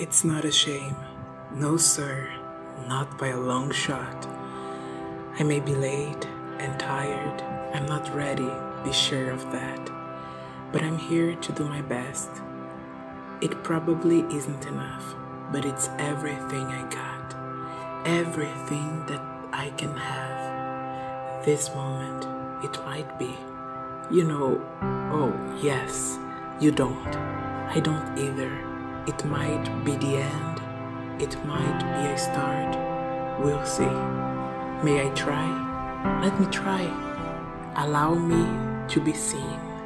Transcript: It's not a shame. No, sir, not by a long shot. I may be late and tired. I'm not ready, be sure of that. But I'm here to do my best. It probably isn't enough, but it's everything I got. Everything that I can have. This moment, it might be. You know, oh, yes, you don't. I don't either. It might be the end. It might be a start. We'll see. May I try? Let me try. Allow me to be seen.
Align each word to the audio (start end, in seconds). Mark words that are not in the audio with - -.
It's 0.00 0.22
not 0.22 0.44
a 0.44 0.52
shame. 0.52 0.94
No, 1.52 1.76
sir, 1.76 2.30
not 2.86 3.18
by 3.18 3.30
a 3.30 3.40
long 3.40 3.72
shot. 3.72 4.28
I 5.36 5.42
may 5.42 5.58
be 5.58 5.74
late 5.74 6.24
and 6.60 6.78
tired. 6.78 7.42
I'm 7.74 7.84
not 7.86 8.14
ready, 8.14 8.48
be 8.84 8.92
sure 8.92 9.32
of 9.32 9.42
that. 9.50 9.90
But 10.70 10.84
I'm 10.84 10.98
here 10.98 11.34
to 11.34 11.52
do 11.52 11.64
my 11.64 11.82
best. 11.82 12.30
It 13.40 13.64
probably 13.64 14.20
isn't 14.32 14.66
enough, 14.66 15.16
but 15.50 15.64
it's 15.64 15.90
everything 15.98 16.66
I 16.66 16.88
got. 16.94 17.34
Everything 18.06 19.04
that 19.06 19.22
I 19.52 19.70
can 19.70 19.96
have. 19.96 21.44
This 21.44 21.74
moment, 21.74 22.24
it 22.62 22.78
might 22.84 23.18
be. 23.18 23.36
You 24.12 24.22
know, 24.22 24.62
oh, 25.10 25.34
yes, 25.60 26.20
you 26.60 26.70
don't. 26.70 27.16
I 27.66 27.80
don't 27.80 28.16
either. 28.16 28.67
It 29.08 29.24
might 29.24 29.64
be 29.86 29.92
the 29.92 30.18
end. 30.18 30.60
It 31.18 31.34
might 31.46 31.80
be 31.94 32.10
a 32.12 32.18
start. 32.18 32.76
We'll 33.40 33.64
see. 33.64 33.94
May 34.84 35.00
I 35.06 35.10
try? 35.14 35.48
Let 36.22 36.38
me 36.38 36.44
try. 36.52 36.84
Allow 37.76 38.16
me 38.16 38.44
to 38.88 39.00
be 39.00 39.14
seen. 39.14 39.77